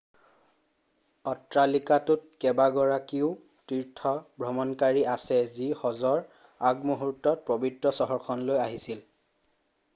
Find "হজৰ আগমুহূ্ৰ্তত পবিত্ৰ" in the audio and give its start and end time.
5.85-7.97